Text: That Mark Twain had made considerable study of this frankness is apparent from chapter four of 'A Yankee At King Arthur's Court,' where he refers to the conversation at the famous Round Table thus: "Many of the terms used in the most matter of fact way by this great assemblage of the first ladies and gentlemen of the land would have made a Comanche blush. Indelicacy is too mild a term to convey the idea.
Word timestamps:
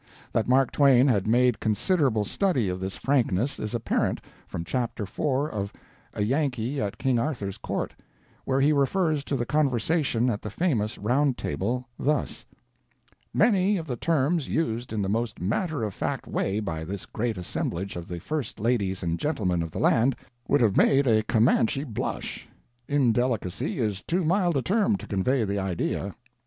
That 0.33 0.47
Mark 0.47 0.71
Twain 0.71 1.07
had 1.07 1.27
made 1.27 1.59
considerable 1.59 2.25
study 2.25 2.69
of 2.69 2.79
this 2.79 2.95
frankness 2.95 3.59
is 3.59 3.75
apparent 3.75 4.19
from 4.47 4.63
chapter 4.63 5.05
four 5.05 5.47
of 5.47 5.71
'A 6.15 6.23
Yankee 6.23 6.81
At 6.81 6.97
King 6.97 7.19
Arthur's 7.19 7.59
Court,' 7.59 7.93
where 8.43 8.59
he 8.61 8.73
refers 8.73 9.23
to 9.25 9.35
the 9.35 9.45
conversation 9.45 10.27
at 10.27 10.41
the 10.41 10.49
famous 10.49 10.97
Round 10.97 11.37
Table 11.37 11.87
thus: 11.99 12.47
"Many 13.31 13.77
of 13.77 13.85
the 13.85 13.95
terms 13.95 14.47
used 14.49 14.91
in 14.91 15.03
the 15.03 15.07
most 15.07 15.39
matter 15.39 15.83
of 15.83 15.93
fact 15.93 16.25
way 16.25 16.59
by 16.59 16.83
this 16.83 17.05
great 17.05 17.37
assemblage 17.37 17.95
of 17.95 18.07
the 18.07 18.19
first 18.19 18.59
ladies 18.59 19.03
and 19.03 19.19
gentlemen 19.19 19.61
of 19.61 19.69
the 19.69 19.77
land 19.79 20.15
would 20.47 20.61
have 20.61 20.75
made 20.75 21.05
a 21.05 21.21
Comanche 21.21 21.83
blush. 21.83 22.49
Indelicacy 22.87 23.77
is 23.77 24.01
too 24.01 24.23
mild 24.23 24.57
a 24.57 24.63
term 24.63 24.95
to 24.95 25.05
convey 25.05 25.43
the 25.43 25.59
idea. 25.59 26.15